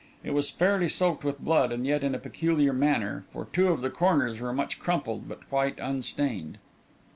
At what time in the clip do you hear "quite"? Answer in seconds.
5.47-5.77